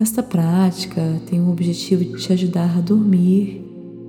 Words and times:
Esta 0.00 0.22
prática 0.22 1.20
tem 1.26 1.42
o 1.42 1.50
objetivo 1.50 2.02
de 2.02 2.16
te 2.16 2.32
ajudar 2.32 2.74
a 2.78 2.80
dormir 2.80 3.62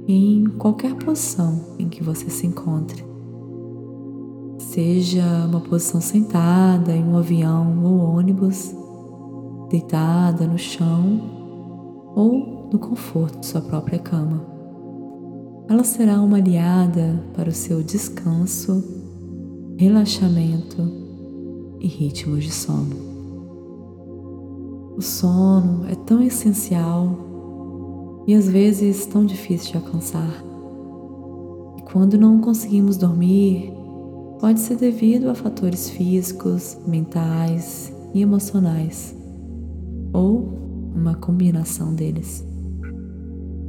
em 0.07 0.45
qualquer 0.57 0.95
posição 0.95 1.75
em 1.77 1.89
que 1.89 2.01
você 2.01 2.29
se 2.29 2.47
encontre. 2.47 3.03
Seja 4.57 5.25
uma 5.45 5.59
posição 5.59 5.99
sentada 5.99 6.95
em 6.95 7.03
um 7.03 7.17
avião 7.17 7.83
ou 7.83 8.15
ônibus, 8.15 8.73
deitada 9.69 10.47
no 10.47 10.57
chão 10.57 11.19
ou 12.15 12.69
no 12.71 12.79
conforto 12.79 13.41
de 13.41 13.47
sua 13.47 13.59
própria 13.59 13.99
cama. 13.99 14.45
Ela 15.67 15.83
será 15.83 16.21
uma 16.21 16.37
aliada 16.37 17.21
para 17.33 17.49
o 17.49 17.53
seu 17.53 17.83
descanso, 17.83 18.81
relaxamento 19.77 20.89
e 21.81 21.87
ritmos 21.87 22.45
de 22.45 22.51
sono. 22.51 23.10
O 24.95 25.01
sono 25.01 25.87
é 25.87 25.95
tão 25.95 26.21
essencial 26.21 28.23
e 28.27 28.33
às 28.33 28.47
vezes 28.47 29.05
tão 29.05 29.25
difícil 29.25 29.71
de 29.71 29.77
alcançar. 29.77 30.43
E 31.77 31.81
quando 31.83 32.17
não 32.17 32.39
conseguimos 32.39 32.97
dormir, 32.97 33.73
pode 34.39 34.59
ser 34.59 34.75
devido 34.75 35.29
a 35.29 35.35
fatores 35.35 35.89
físicos, 35.89 36.77
mentais 36.85 37.93
e 38.13 38.21
emocionais, 38.21 39.15
ou 40.11 40.59
uma 40.93 41.15
combinação 41.15 41.93
deles. 41.93 42.45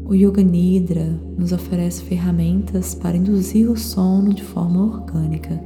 O 0.04 0.14
Yoga 0.14 0.42
Nidra 0.42 1.18
nos 1.38 1.52
oferece 1.52 2.02
ferramentas 2.02 2.94
para 2.94 3.16
induzir 3.16 3.70
o 3.70 3.76
sono 3.76 4.34
de 4.34 4.42
forma 4.42 4.82
orgânica, 4.82 5.62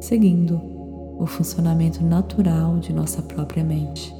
seguindo 0.00 0.60
o 1.18 1.26
funcionamento 1.26 2.02
natural 2.02 2.78
de 2.78 2.92
nossa 2.92 3.20
própria 3.20 3.62
mente. 3.62 4.17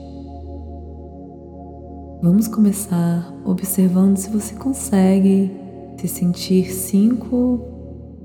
Vamos 2.20 2.48
começar 2.48 3.32
observando 3.44 4.16
se 4.16 4.28
você 4.28 4.52
consegue 4.56 5.52
se 6.00 6.08
sentir 6.08 6.68
5 6.68 7.36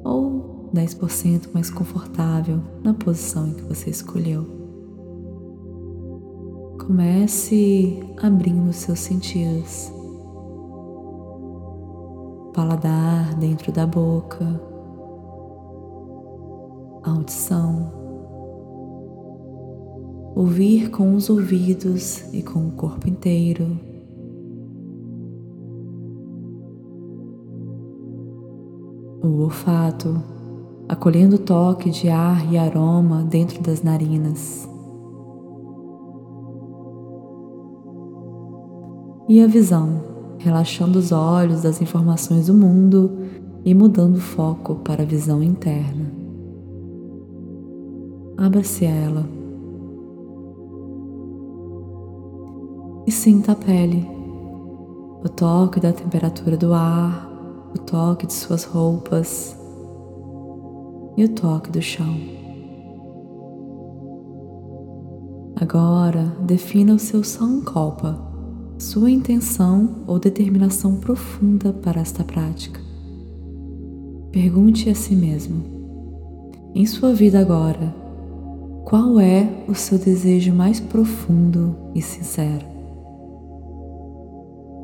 ou 0.04 0.72
10% 0.74 1.54
mais 1.54 1.70
confortável 1.70 2.60
na 2.84 2.96
posição 2.96 3.48
em 3.48 3.54
que 3.54 3.62
você 3.62 3.92
escolheu. 3.92 4.48
Comece 6.84 8.04
abrindo 8.20 8.74
seus 8.74 8.98
sentidos. 8.98 9.94
Paladar 12.56 13.36
dentro 13.36 13.72
da 13.72 13.86
boca, 13.86 14.60
audição 17.04 18.04
ouvir 20.36 20.90
com 20.90 21.14
os 21.14 21.30
ouvidos 21.30 22.24
e 22.34 22.42
com 22.42 22.68
o 22.68 22.72
corpo 22.72 23.08
inteiro. 23.08 23.80
O 29.24 29.44
olfato, 29.44 30.22
acolhendo 30.88 31.38
o 31.38 31.40
toque 31.40 31.90
de 31.90 32.10
ar 32.10 32.52
e 32.52 32.58
aroma 32.58 33.24
dentro 33.24 33.62
das 33.64 33.82
narinas. 33.82 34.70
E 39.30 39.42
a 39.42 39.48
visão, 39.48 40.04
relaxando 40.38 41.00
os 41.00 41.12
olhos 41.12 41.62
das 41.62 41.82
informações 41.82 42.48
do 42.48 42.54
mundo 42.54 43.12
e 43.64 43.74
mudando 43.74 44.18
o 44.18 44.22
foco 44.22 44.76
para 44.76 45.04
a 45.04 45.06
visão 45.06 45.42
interna. 45.42 46.12
Abra-se 48.38 48.86
a 48.86 48.90
ela. 48.90 49.44
e 53.06 53.12
sinta 53.12 53.52
a 53.52 53.56
pele, 53.56 54.08
o 55.24 55.30
toque 55.30 55.80
da 55.80 55.92
temperatura 55.92 56.56
do 56.56 56.74
ar, 56.74 57.30
o 57.74 57.80
toque 57.80 58.28
de 58.28 58.34
suas 58.34 58.64
roupas 58.64 59.58
e 61.18 61.26
o 61.26 61.30
toque 61.30 61.72
do 61.72 61.82
chão. 61.82 62.16
Agora, 65.56 66.36
defina 66.42 66.94
o 66.94 67.00
seu 67.00 67.24
sankalpa, 67.24 68.20
sua 68.78 69.10
intenção 69.10 70.04
ou 70.08 70.20
determinação 70.20 70.96
profunda 70.98 71.72
para 71.72 72.02
esta 72.02 72.24
prática. 72.24 72.80
Pergunte 74.32 74.90
a 74.90 74.96
si 74.96 75.16
mesmo: 75.16 75.64
em 76.76 76.86
sua 76.86 77.14
vida 77.14 77.40
agora, 77.40 77.96
qual 78.84 79.20
é 79.20 79.48
o 79.68 79.76
seu 79.76 79.98
desejo 79.98 80.54
mais 80.54 80.80
profundo 80.80 81.76
e 81.96 82.02
sincero? 82.02 82.73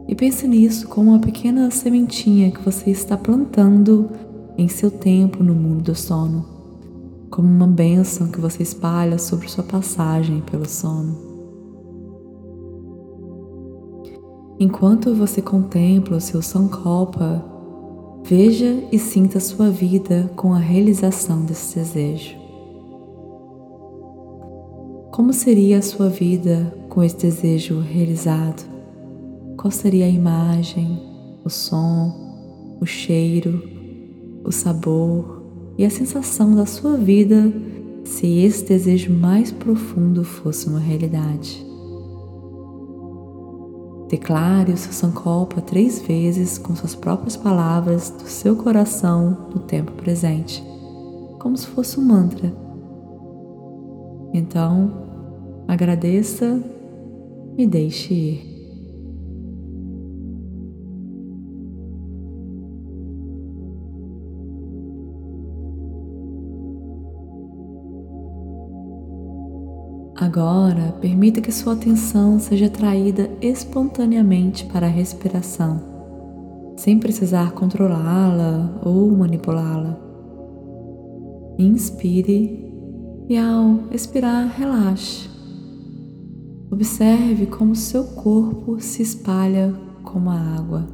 E 0.10 0.16
pense 0.16 0.48
nisso 0.48 0.88
como 0.88 1.12
uma 1.12 1.20
pequena 1.20 1.70
sementinha 1.70 2.50
que 2.50 2.66
você 2.66 2.90
está 2.90 3.16
plantando 3.16 4.10
em 4.58 4.68
seu 4.68 4.90
tempo 4.90 5.44
no 5.44 5.54
mundo 5.54 5.84
do 5.84 5.96
sono, 5.96 6.44
como 7.30 7.48
uma 7.48 7.68
bênção 7.68 8.28
que 8.28 8.42
você 8.42 8.64
espalha 8.64 9.20
sobre 9.20 9.48
sua 9.48 9.64
passagem 9.64 10.42
pelo 10.42 10.68
sono. 10.68 11.16
Enquanto 14.60 15.14
você 15.14 15.44
contempla 15.44 16.18
o 16.18 16.22
seu 16.22 16.42
Sankalpa, 16.42 17.46
veja 18.24 18.84
e 18.92 18.98
sinta 18.98 19.40
sua 19.40 19.70
vida 19.70 20.32
com 20.36 20.56
a 20.56 20.58
realização 20.58 21.46
desse 21.46 21.78
desejo. 21.78 22.36
Como 25.12 25.32
seria 25.34 25.78
a 25.78 25.84
sua 25.84 26.10
vida 26.10 26.76
com 26.90 27.04
esse 27.04 27.18
desejo 27.18 27.80
realizado? 27.80 28.79
Qual 29.60 29.72
seria 29.72 30.06
a 30.06 30.10
imagem, 30.10 30.98
o 31.44 31.50
som, 31.50 32.78
o 32.80 32.86
cheiro, 32.86 33.62
o 34.42 34.54
sabor 34.54 35.44
e 35.78 35.84
a 35.84 35.90
sensação 35.90 36.56
da 36.56 36.66
sua 36.66 36.96
vida 36.96 37.52
se 38.06 38.26
esse 38.40 38.64
desejo 38.64 39.12
mais 39.12 39.52
profundo 39.52 40.24
fosse 40.24 40.70
uma 40.70 40.80
realidade. 40.80 41.62
Declare 44.08 44.72
o 44.72 44.78
seu 44.78 44.94
Sankopa 44.94 45.60
três 45.60 46.00
vezes 46.00 46.58
com 46.58 46.74
suas 46.74 46.96
próprias 46.96 47.36
palavras 47.36 48.10
do 48.12 48.30
seu 48.30 48.56
coração 48.56 49.50
no 49.54 49.60
tempo 49.60 49.92
presente, 49.92 50.64
como 51.38 51.58
se 51.58 51.68
fosse 51.68 52.00
um 52.00 52.04
mantra. 52.04 52.54
Então, 54.34 54.94
agradeça 55.68 56.64
e 57.58 57.68
deixe 57.68 58.14
ir. 58.14 58.59
Agora, 70.16 70.94
permita 71.00 71.40
que 71.40 71.52
sua 71.52 71.74
atenção 71.74 72.40
seja 72.40 72.66
atraída 72.66 73.30
espontaneamente 73.42 74.66
para 74.66 74.88
a 74.88 74.90
respiração, 74.90 75.82
sem 76.76 77.00
precisar 77.00 77.54
controlá-la 77.54 78.82
ou 78.84 79.10
manipulá-la. 79.12 79.98
Inspire 81.58 82.70
e, 83.30 83.38
ao 83.38 83.80
expirar, 83.92 84.48
relaxe. 84.58 85.30
Observe 86.72 87.46
como 87.46 87.76
seu 87.76 88.04
corpo 88.04 88.80
se 88.80 89.02
espalha 89.02 89.74
como 90.04 90.30
a 90.30 90.36
água. 90.36 90.88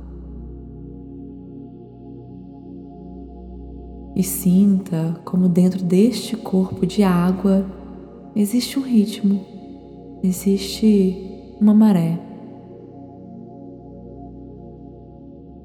E 4.15 4.23
sinta 4.23 5.19
como 5.25 5.49
dentro 5.49 5.83
deste 5.83 6.37
corpo 6.37 6.85
de 6.85 7.03
água 7.03 7.65
existe 8.35 8.77
um 8.77 8.81
ritmo, 8.81 9.45
existe 10.21 11.55
uma 11.59 11.73
maré. 11.73 12.19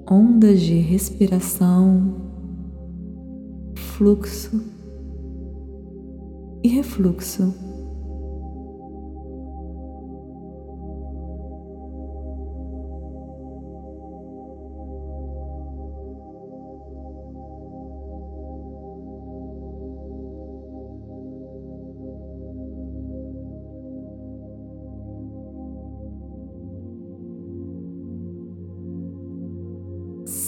Ondas 0.08 0.60
de 0.60 0.78
respiração, 0.78 2.14
fluxo 3.74 4.62
e 6.62 6.68
refluxo. 6.68 7.69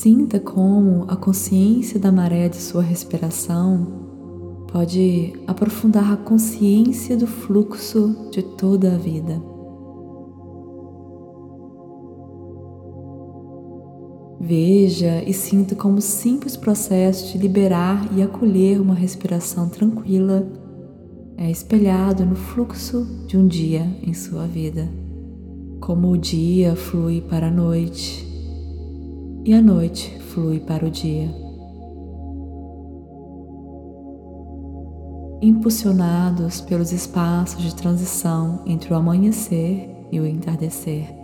Sinta 0.03 0.41
como 0.41 1.05
a 1.07 1.15
consciência 1.15 1.97
da 1.97 2.11
maré 2.11 2.49
de 2.49 2.57
sua 2.57 2.83
respiração 2.83 3.87
pode 4.73 5.33
aprofundar 5.47 6.13
a 6.13 6.17
consciência 6.17 7.17
do 7.17 7.25
fluxo 7.25 8.29
de 8.33 8.43
toda 8.43 8.97
a 8.97 8.99
vida. 8.99 9.41
Veja 14.41 15.23
e 15.25 15.33
sinta 15.33 15.77
como 15.77 15.99
o 15.99 16.03
simples 16.03 16.57
processo 16.57 17.31
de 17.31 17.39
liberar 17.39 18.05
e 18.17 18.23
acolher 18.23 18.81
uma 18.81 18.95
respiração 18.95 19.69
tranquila 19.69 20.45
é 21.37 21.49
espelhado 21.49 22.27
no 22.27 22.35
fluxo 22.35 23.07
de 23.29 23.39
um 23.39 23.47
dia 23.47 23.87
em 24.03 24.13
sua 24.13 24.49
vida. 24.49 24.89
Como 25.79 26.11
o 26.11 26.19
dia 26.19 26.75
flui 26.75 27.21
para 27.21 27.47
a 27.47 27.53
noite, 27.53 28.32
e 29.45 29.55
a 29.55 29.61
noite 29.61 30.19
flui 30.21 30.61
para 30.61 30.87
o 30.87 30.91
dia. 30.91 31.29
Impulsionados 35.41 36.61
pelos 36.61 36.93
espaços 36.93 37.63
de 37.63 37.75
transição 37.75 38.63
entre 38.67 38.93
o 38.93 38.97
amanhecer 38.97 39.91
e 40.13 40.21
o 40.21 40.27
entardecer. 40.27 41.23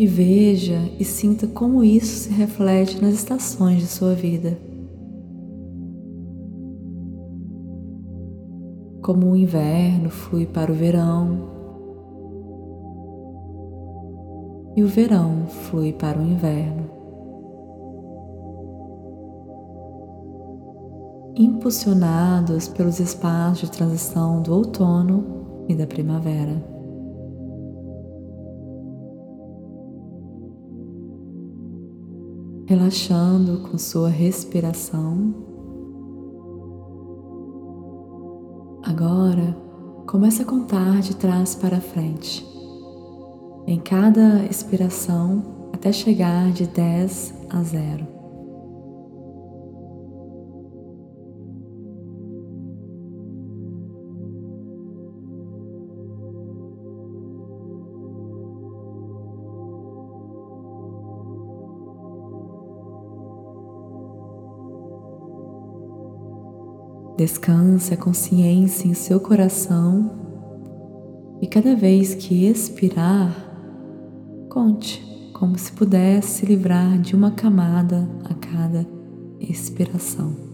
e 0.00 0.06
veja 0.06 0.80
e 0.98 1.04
sinta 1.04 1.46
como 1.46 1.84
isso 1.84 2.24
se 2.24 2.30
reflete 2.30 3.02
nas 3.02 3.12
estações 3.12 3.82
de 3.82 3.86
sua 3.86 4.14
vida. 4.14 4.58
Como 9.02 9.32
o 9.32 9.36
inverno 9.36 10.08
flui 10.08 10.46
para 10.46 10.72
o 10.72 10.74
verão 10.74 11.59
e 14.80 14.82
o 14.82 14.86
verão 14.86 15.46
flui 15.46 15.92
para 15.92 16.18
o 16.18 16.22
inverno. 16.22 16.88
Impulsionados 21.36 22.66
pelos 22.66 22.98
espaços 22.98 23.68
de 23.68 23.76
transição 23.76 24.40
do 24.40 24.54
outono 24.54 25.66
e 25.68 25.74
da 25.74 25.86
primavera. 25.86 26.70
relaxando 32.66 33.68
com 33.68 33.76
sua 33.76 34.08
respiração. 34.08 35.34
Agora, 38.84 39.56
comece 40.06 40.42
a 40.42 40.44
contar 40.44 41.00
de 41.00 41.16
trás 41.16 41.56
para 41.56 41.80
frente. 41.80 42.49
Em 43.70 43.78
cada 43.78 44.44
expiração, 44.46 45.70
até 45.72 45.92
chegar 45.92 46.50
de 46.50 46.66
10 46.66 47.34
a 47.50 47.62
0. 47.62 48.04
Descanse 67.16 67.94
a 67.94 67.96
consciência 67.96 68.88
em 68.88 68.94
seu 68.94 69.20
coração 69.20 70.10
e 71.40 71.46
cada 71.46 71.76
vez 71.76 72.16
que 72.16 72.46
expirar, 72.46 73.49
conte 74.50 75.00
como 75.32 75.56
se 75.56 75.72
pudesse 75.72 76.40
se 76.40 76.46
livrar 76.46 76.98
de 76.98 77.14
uma 77.14 77.30
camada 77.30 78.06
a 78.28 78.34
cada 78.34 78.86
expiração. 79.40 80.49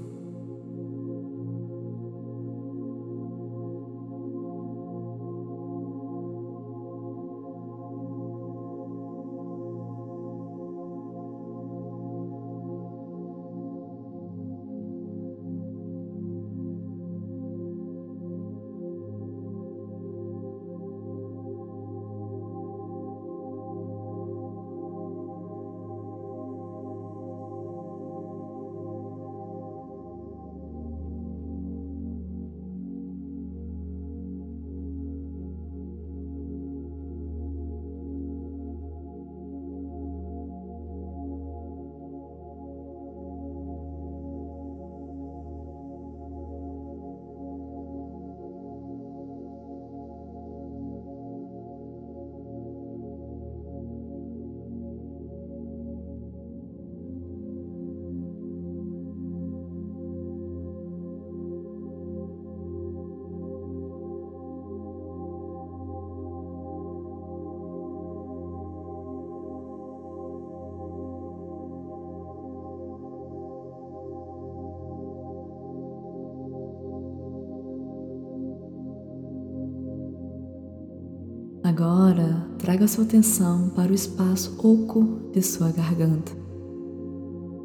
Agora, 81.79 82.49
traga 82.59 82.89
sua 82.89 83.05
atenção 83.05 83.69
para 83.69 83.93
o 83.93 83.95
espaço 83.95 84.57
oco 84.67 85.31
de 85.31 85.43
sua 85.43 85.71
garganta, 85.71 86.33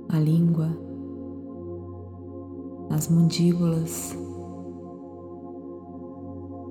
a 0.10 0.20
língua, 0.20 0.68
as 2.90 3.08
mandíbulas, 3.08 4.14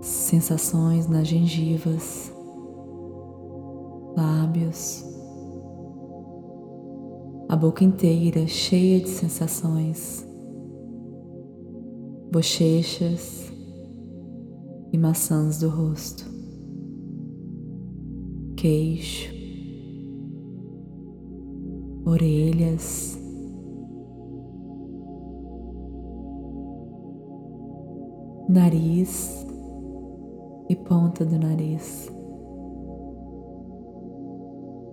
sensações 0.02 1.08
nas 1.08 1.28
gengivas, 1.28 2.30
lábios, 4.14 5.02
a 7.48 7.56
boca 7.56 7.82
inteira 7.82 8.46
cheia 8.46 9.00
de 9.00 9.08
sensações, 9.08 10.26
bochechas 12.30 13.50
e 14.92 14.98
maçãs 14.98 15.58
do 15.58 15.70
rosto 15.70 16.29
queixo, 18.60 19.32
orelhas, 22.04 23.18
nariz 28.50 29.46
e 30.68 30.76
ponta 30.76 31.24
do 31.24 31.38
nariz, 31.38 32.12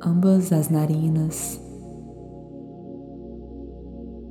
ambas 0.01 0.53
as 0.53 0.69
narinas, 0.69 1.59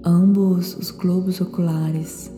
ambos 0.03 0.75
os 0.79 0.91
globos 0.91 1.43
oculares 1.43 2.33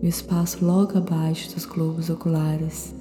e 0.00 0.06
o 0.06 0.08
espaço 0.08 0.64
logo 0.64 0.98
abaixo 0.98 1.52
dos 1.52 1.66
globos 1.66 2.08
oculares 2.08 2.96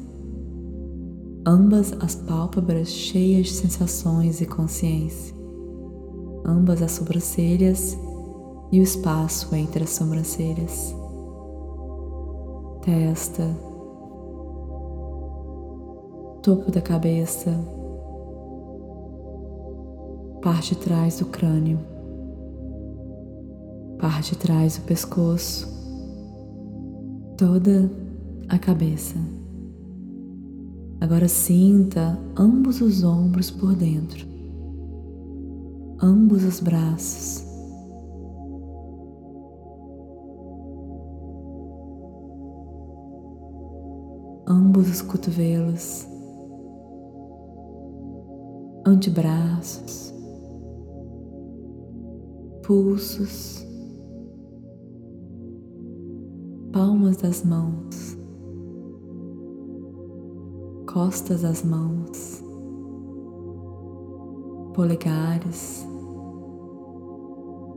ambas 1.48 1.94
as 2.02 2.14
pálpebras 2.14 2.90
cheias 2.90 3.48
de 3.48 3.54
sensações 3.54 4.42
e 4.42 4.46
consciência, 4.46 5.34
ambas 6.46 6.82
as 6.82 6.92
sobrancelhas 6.92 7.98
e 8.70 8.82
o 8.82 8.84
espaço 8.84 9.56
entre 9.56 9.86
as 9.86 9.92
sobrancelhas, 9.92 10.94
testa, 12.82 13.48
topo 16.44 16.70
da 16.70 16.82
cabeça, 16.82 17.58
parte 20.42 20.76
de 20.76 20.82
trás 20.82 21.18
do 21.20 21.28
crânio, 21.28 21.80
parte 23.98 24.32
de 24.34 24.38
trás 24.38 24.78
do 24.78 24.84
pescoço, 24.84 25.66
toda 27.38 27.90
a 28.50 28.60
cabeça. 28.60 29.37
Agora 31.00 31.28
sinta 31.28 32.18
ambos 32.36 32.82
os 32.82 33.04
ombros 33.04 33.52
por 33.52 33.76
dentro, 33.76 34.26
ambos 36.02 36.44
os 36.44 36.60
braços. 36.60 37.46
Ambos 44.50 44.90
os 44.90 45.02
cotovelos, 45.02 46.08
antebraços, 48.86 50.14
pulsos, 52.66 53.66
palmas 56.72 57.18
das 57.18 57.44
mãos, 57.44 58.17
costas 60.98 61.44
das 61.44 61.62
mãos, 61.62 62.44
polegares, 64.74 65.88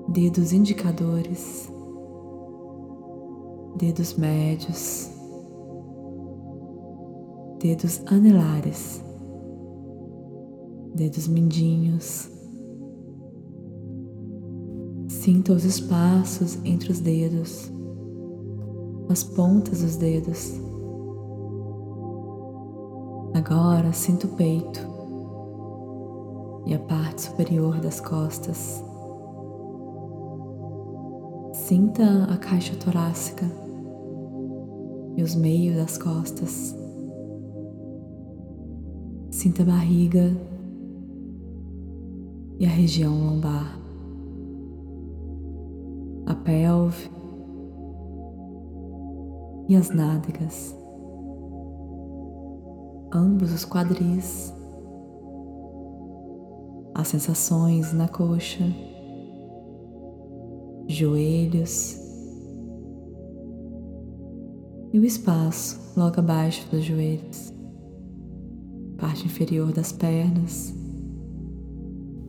dedos 0.08 0.54
indicadores, 0.54 1.70
dedos 3.76 4.14
médios, 4.14 5.10
dedos 7.58 8.00
anelares 8.06 9.02
dedos 10.94 11.28
mindinhos. 11.28 12.26
Sinta 15.08 15.52
os 15.52 15.66
espaços 15.66 16.58
entre 16.64 16.90
os 16.90 17.00
dedos, 17.00 17.70
as 19.10 19.22
pontas 19.22 19.82
dos 19.82 19.96
dedos. 19.96 20.69
Agora 23.40 23.90
sinta 23.94 24.26
o 24.26 24.30
peito 24.36 24.80
e 26.66 26.74
a 26.74 26.78
parte 26.78 27.22
superior 27.22 27.80
das 27.80 27.98
costas. 27.98 28.84
Sinta 31.54 32.24
a 32.30 32.36
caixa 32.36 32.76
torácica 32.76 33.46
e 35.16 35.22
os 35.22 35.34
meios 35.34 35.74
das 35.74 35.96
costas. 35.96 36.76
Sinta 39.30 39.62
a 39.62 39.66
barriga 39.66 40.36
e 42.58 42.66
a 42.66 42.68
região 42.68 43.18
lombar, 43.18 43.80
a 46.26 46.34
pelve 46.34 47.10
e 49.66 49.74
as 49.74 49.88
nádegas, 49.88 50.78
ambos 53.12 53.52
os 53.52 53.64
quadris, 53.64 54.52
as 56.94 57.08
sensações 57.08 57.92
na 57.92 58.06
coxa, 58.06 58.64
joelhos. 60.86 61.98
E 64.92 64.98
o 64.98 65.04
espaço 65.04 65.80
logo 65.96 66.18
abaixo 66.18 66.68
dos 66.70 66.84
joelhos, 66.84 67.52
parte 68.98 69.26
inferior 69.26 69.72
das 69.72 69.92
pernas. 69.92 70.74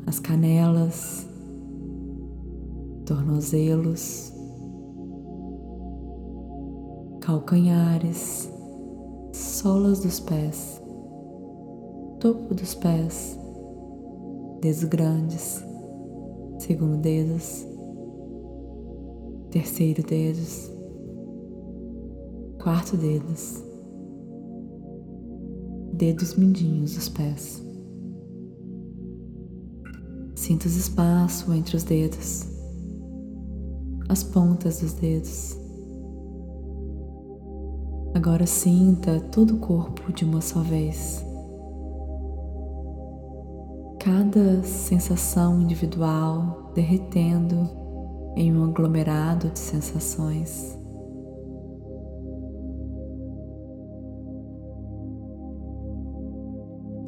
As 0.06 0.20
canelas, 0.20 1.26
tornozelos, 3.06 4.34
calcanhares, 7.22 8.52
solas 9.62 10.00
dos 10.00 10.20
pés, 10.20 10.82
topo 12.20 12.56
dos 12.56 12.74
pés, 12.74 13.38
dedos 14.60 14.84
grandes, 14.86 15.64
segundo 16.58 16.98
dedos, 16.98 17.64
terceiro 19.52 20.02
dedos, 20.02 20.68
quarto 22.58 22.98
dedos, 22.98 23.64
dedos 25.94 26.34
mindinhos 26.34 26.96
dos 26.96 27.10
pés. 27.10 27.64
Sinta 30.34 30.66
os 30.66 30.76
espaços 30.76 31.54
entre 31.54 31.78
os 31.78 31.84
dedos, 31.84 32.48
as 34.10 34.24
pontas 34.24 34.82
dos 34.82 34.94
dedos. 34.94 35.61
Agora 38.24 38.46
sinta 38.46 39.20
todo 39.20 39.56
o 39.56 39.58
corpo 39.58 40.14
de 40.14 40.24
uma 40.24 40.42
só 40.42 40.60
vez. 40.60 41.26
Cada 44.00 44.62
sensação 44.62 45.60
individual 45.60 46.72
derretendo 46.76 47.68
em 48.36 48.56
um 48.56 48.64
aglomerado 48.66 49.50
de 49.50 49.58
sensações. 49.58 50.78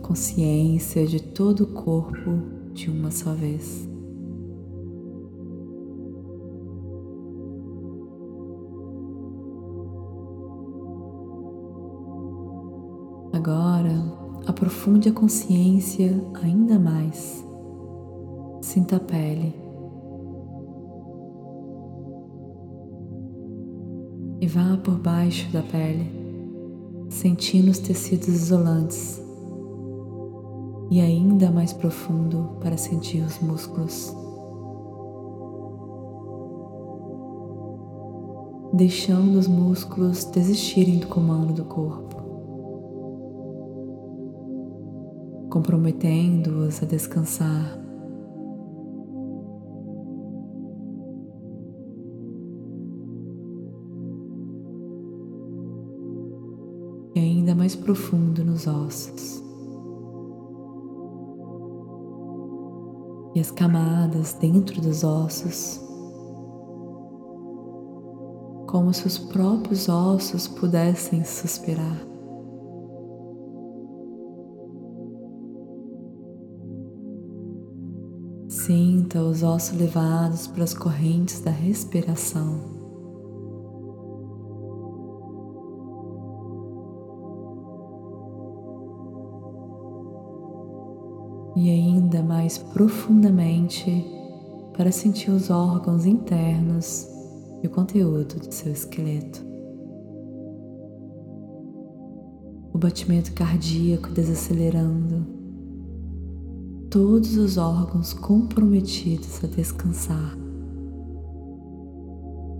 Consciência 0.01 1.05
de 1.05 1.21
todo 1.21 1.65
o 1.65 1.73
corpo 1.73 2.41
de 2.73 2.89
uma 2.89 3.11
só 3.11 3.35
vez. 3.35 3.92
Aprofunde 14.53 15.09
a 15.09 15.11
consciência 15.11 16.23
ainda 16.43 16.77
mais. 16.77 17.43
Sinta 18.61 18.97
a 18.97 18.99
pele. 18.99 19.55
E 24.39 24.47
vá 24.47 24.77
por 24.77 24.99
baixo 24.99 25.51
da 25.51 25.63
pele, 25.63 26.07
sentindo 27.09 27.71
os 27.71 27.79
tecidos 27.79 28.27
isolantes 28.27 29.19
e 30.91 31.01
ainda 31.01 31.49
mais 31.49 31.73
profundo 31.73 32.57
para 32.61 32.77
sentir 32.77 33.21
os 33.21 33.39
músculos. 33.39 34.15
Deixando 38.71 39.39
os 39.39 39.47
músculos 39.47 40.25
desistirem 40.25 40.99
do 40.99 41.07
comando 41.07 41.53
do 41.53 41.65
corpo, 41.65 42.12
comprometendo-os 45.53 46.81
a 46.81 46.85
descansar. 46.87 47.79
E 57.13 57.19
ainda 57.19 57.53
mais 57.53 57.75
profundo 57.75 58.43
nos 58.43 58.65
ossos. 58.65 59.43
e 63.35 63.39
as 63.39 63.49
camadas 63.49 64.33
dentro 64.33 64.79
dos 64.79 65.03
ossos, 65.03 65.81
como 68.67 68.93
se 68.93 69.07
os 69.07 69.17
próprios 69.17 69.89
ossos 69.89 70.47
pudessem 70.47 71.23
suspirar. 71.23 72.12
Sinta 79.13 79.25
os 79.25 79.43
ossos 79.43 79.77
levados 79.77 80.47
para 80.47 80.63
as 80.63 80.73
correntes 80.73 81.39
da 81.39 81.51
respiração. 81.51 82.81
e 91.55 91.69
ainda 91.69 92.23
mais 92.23 92.57
profundamente 92.57 94.03
para 94.75 94.91
sentir 94.91 95.29
os 95.29 95.51
órgãos 95.51 96.03
internos 96.03 97.07
e 97.61 97.67
o 97.67 97.69
conteúdo 97.69 98.39
do 98.39 98.51
seu 98.51 98.71
esqueleto. 98.71 99.45
O 102.73 102.77
batimento 102.79 103.31
cardíaco 103.33 104.09
desacelerando, 104.09 105.42
todos 106.93 107.37
os 107.37 107.57
órgãos 107.57 108.13
comprometidos 108.13 109.43
a 109.43 109.47
descansar. 109.47 110.37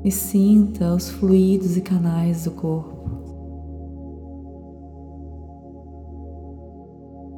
E 0.04 0.10
sinta 0.10 0.96
os 0.96 1.08
fluidos 1.08 1.78
e 1.78 1.82
canais 1.82 2.46
do 2.46 2.52
corpo 2.52 3.04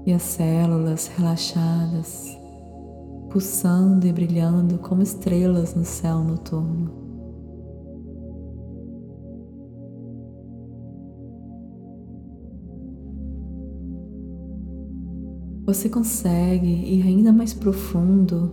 e 0.06 0.14
as 0.14 0.22
células 0.22 1.08
relaxadas, 1.08 2.38
pulsando 3.30 4.08
e 4.08 4.14
brilhando 4.14 4.78
como 4.78 5.02
estrelas 5.02 5.75
no 5.75 5.84
céu 5.84 6.24
noturno. 6.24 7.05
Você 15.66 15.90
consegue 15.90 16.68
ir 16.68 17.02
ainda 17.08 17.34
mais 17.34 17.52
profundo 17.52 18.52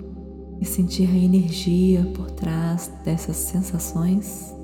e 0.59 0.65
sentir 0.65 1.11
a 1.11 1.15
energia 1.15 2.11
por 2.15 2.31
trás 2.31 2.91
dessas 3.05 3.37
sensações? 3.37 4.62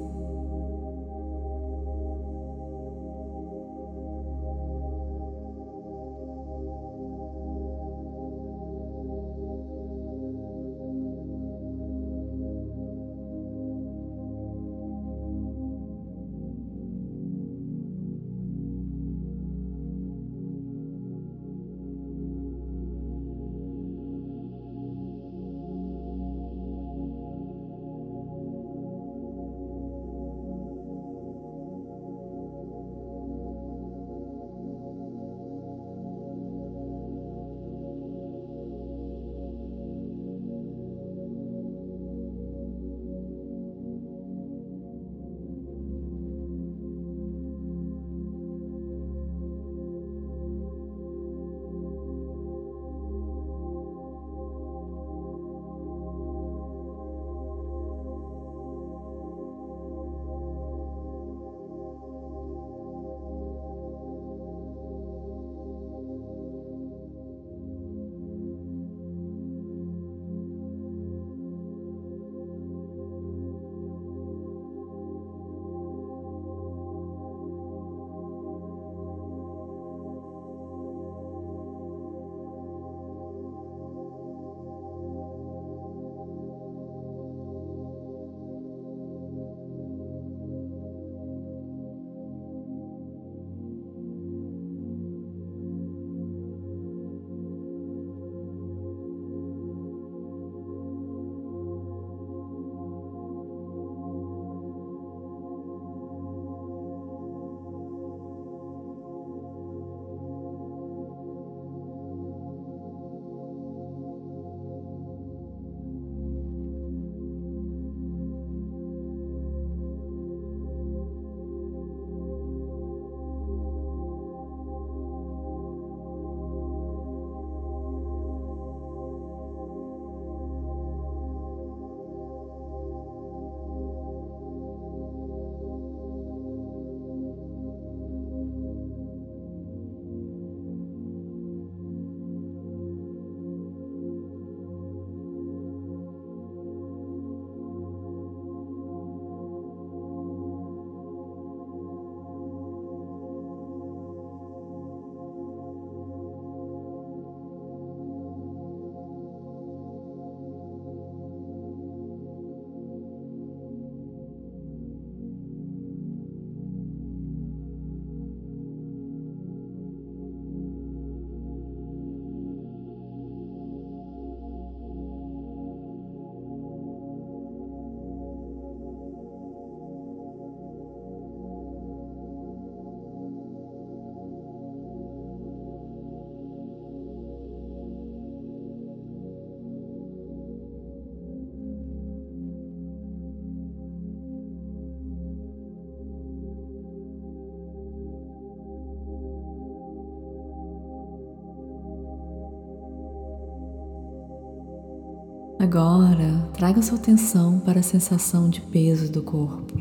Agora, 205.70 206.48
traga 206.54 206.80
sua 206.80 206.96
atenção 206.96 207.60
para 207.60 207.80
a 207.80 207.82
sensação 207.82 208.48
de 208.48 208.58
peso 208.58 209.12
do 209.12 209.22
corpo. 209.22 209.74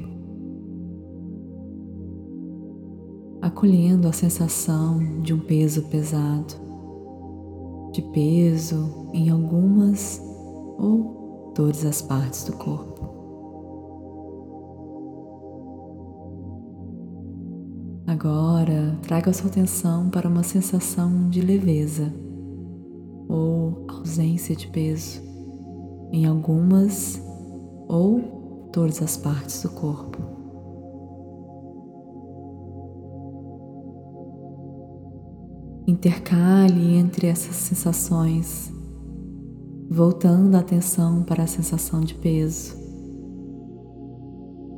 Acolhendo 3.42 4.06
a 4.06 4.12
sensação 4.12 5.22
de 5.22 5.34
um 5.34 5.40
peso 5.40 5.84
pesado, 5.84 6.56
de 7.94 8.02
peso 8.02 9.08
em 9.14 9.30
algumas 9.30 10.22
ou 10.78 11.54
todas 11.56 11.86
as 11.86 12.02
partes 12.02 12.44
do 12.44 12.52
corpo. 12.58 13.08
Agora, 18.06 19.00
traga 19.04 19.32
sua 19.32 19.50
atenção 19.50 20.10
para 20.10 20.28
uma 20.28 20.44
sensação 20.44 21.30
de 21.30 21.40
leveza 21.40 22.14
ou 23.30 23.86
ausência 23.88 24.54
de 24.54 24.68
peso 24.68 25.27
em 26.12 26.26
algumas 26.26 27.22
ou 27.88 28.70
todas 28.72 29.02
as 29.02 29.18
partes 29.18 29.62
do 29.62 29.70
corpo. 29.70 30.18
Intercale 35.88 36.96
entre 36.96 37.28
essas 37.28 37.56
sensações, 37.56 38.72
voltando 39.90 40.56
a 40.56 40.60
atenção 40.60 41.24
para 41.24 41.44
a 41.44 41.48
sensação 41.48 42.02
de 42.02 42.14
peso. 42.14 42.76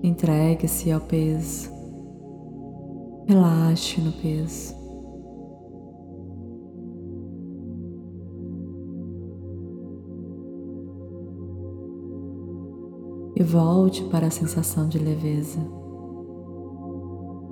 Entregue-se 0.03 0.91
ao 0.91 1.01
peso. 1.01 1.69
Relaxe 3.27 3.99
no 4.01 4.11
peso. 4.13 4.78
E 13.39 13.43
volte 13.43 14.03
para 14.03 14.27
a 14.27 14.31
sensação 14.31 14.89
de 14.89 14.99
leveza. 14.99 15.59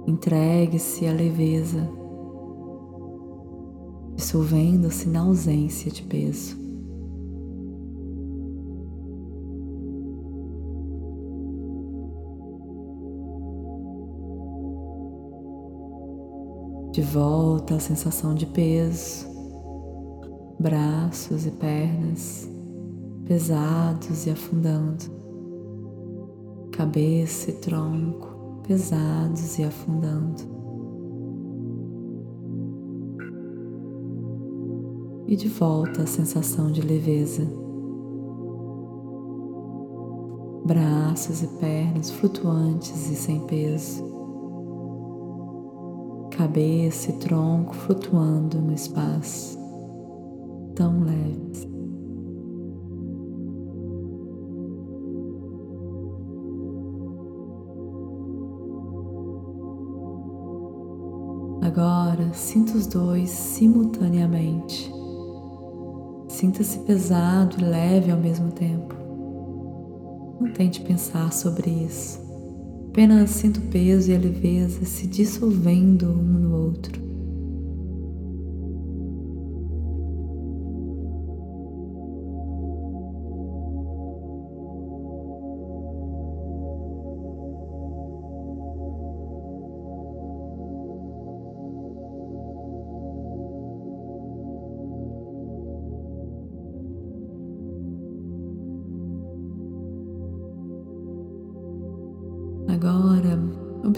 Entregue-se 0.05 1.07
à 1.07 1.13
leveza, 1.13 1.89
dissolvendo-se 4.15 5.07
na 5.07 5.21
ausência 5.21 5.91
de 5.91 6.03
peso. 6.03 6.67
de 16.91 17.03
volta 17.03 17.75
à 17.75 17.79
sensação 17.79 18.33
de 18.33 18.47
peso, 18.47 19.27
braços 20.59 21.45
e 21.45 21.51
pernas 21.51 22.49
pesados 23.27 24.25
e 24.25 24.29
afundando, 24.29 25.16
cabeça 26.77 27.49
e 27.49 27.53
tronco 27.53 28.61
pesados 28.61 29.57
e 29.57 29.63
afundando. 29.63 30.43
E 35.27 35.35
de 35.35 35.49
volta 35.49 36.03
à 36.03 36.05
sensação 36.05 36.71
de 36.71 36.81
leveza. 36.81 37.47
Braços 40.65 41.41
e 41.41 41.47
pernas 41.59 42.11
flutuantes 42.11 43.09
e 43.09 43.15
sem 43.15 43.39
peso 43.47 44.05
cabeça 46.29 47.09
e 47.09 47.13
tronco 47.13 47.73
flutuando 47.73 48.61
no 48.61 48.71
espaço, 48.71 49.57
tão 50.75 51.03
leves. 51.03 51.76
Sinta 62.37 62.77
os 62.77 62.85
dois 62.85 63.29
simultaneamente. 63.29 64.93
Sinta-se 66.27 66.79
pesado 66.79 67.57
e 67.59 67.63
leve 67.63 68.11
ao 68.11 68.19
mesmo 68.19 68.51
tempo. 68.51 68.95
Não 70.39 70.51
tente 70.53 70.81
pensar 70.81 71.33
sobre 71.33 71.69
isso. 71.69 72.19
Apenas 72.89 73.31
sinto 73.31 73.57
o 73.57 73.63
peso 73.63 74.11
e 74.11 74.15
a 74.15 74.19
leveza 74.19 74.85
se 74.85 75.07
dissolvendo 75.07 76.09
um 76.11 76.23
no 76.23 76.55
outro. 76.55 77.06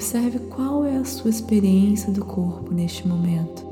Observe 0.09 0.39
qual 0.49 0.85
é 0.85 0.97
a 0.97 1.05
sua 1.05 1.29
experiência 1.29 2.11
do 2.11 2.25
corpo 2.25 2.73
neste 2.73 3.07
momento. 3.07 3.63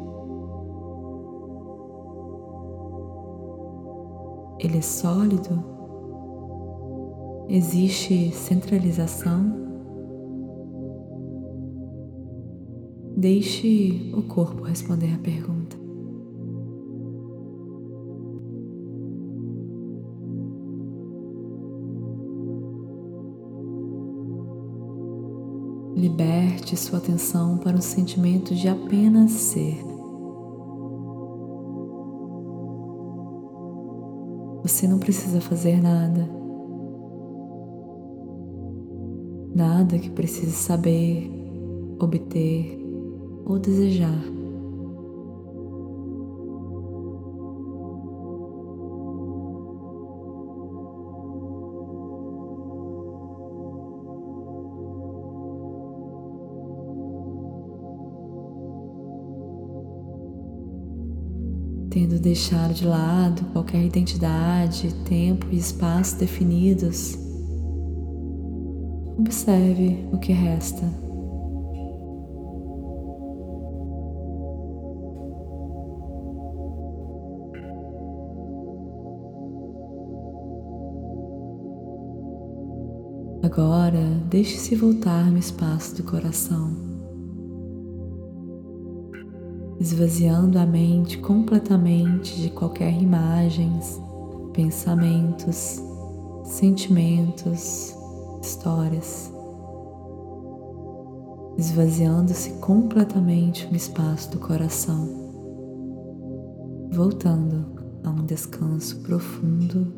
Ele 4.59 4.77
é 4.77 4.81
sólido? 4.81 5.63
Existe 7.49 8.29
centralização? 8.33 9.65
Deixe 13.15 14.11
o 14.15 14.21
corpo 14.21 14.61
responder 14.61 15.15
a 15.15 15.17
pergunta. 15.17 15.56
Liberte 26.17 26.75
sua 26.75 26.97
atenção 26.97 27.59
para 27.59 27.77
o 27.77 27.81
sentimento 27.81 28.55
de 28.55 28.67
apenas 28.67 29.29
ser. 29.33 29.77
Você 34.63 34.87
não 34.87 34.97
precisa 34.97 35.39
fazer 35.39 35.79
nada. 35.79 36.27
Nada 39.53 39.99
que 39.99 40.09
precise 40.09 40.53
saber, 40.53 41.29
obter 41.99 42.79
ou 43.45 43.59
desejar. 43.59 44.36
Tendo 61.97 62.19
deixado 62.19 62.75
de 62.75 62.85
lado 62.85 63.43
qualquer 63.53 63.83
identidade, 63.83 64.93
tempo 65.05 65.47
e 65.51 65.57
espaço 65.57 66.19
definidos, 66.19 67.17
observe 69.17 70.07
o 70.11 70.19
que 70.19 70.31
resta. 70.31 70.85
Agora, 83.41 84.21
deixe-se 84.29 84.75
voltar 84.75 85.31
no 85.31 85.39
espaço 85.39 85.95
do 85.95 86.03
coração 86.03 86.86
esvaziando 89.79 90.57
a 90.57 90.65
mente 90.65 91.17
completamente 91.19 92.35
de 92.41 92.49
qualquer 92.49 92.91
imagens, 93.01 94.01
pensamentos, 94.53 95.81
sentimentos, 96.43 97.95
histórias, 98.41 99.31
esvaziando-se 101.57 102.51
completamente 102.53 103.67
no 103.67 103.75
espaço 103.75 104.31
do 104.31 104.39
coração, 104.39 105.07
voltando 106.91 107.65
a 108.03 108.09
um 108.09 108.25
descanso 108.25 109.01
profundo 109.01 109.93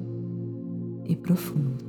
e 1.05 1.15
profundo. 1.15 1.88